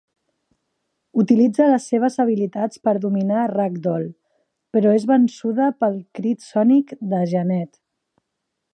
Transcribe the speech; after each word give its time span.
Utilitza 1.23 1.67
les 1.71 1.85
seves 1.91 2.17
habilitats 2.23 2.81
per 2.87 2.95
dominar 3.05 3.43
Ragdoll, 3.53 4.09
però 4.77 4.97
és 5.01 5.07
vençuda 5.15 5.71
pel 5.85 6.01
crit 6.21 6.45
sònic 6.51 6.97
de 7.13 7.25
Jeannette. 7.35 7.81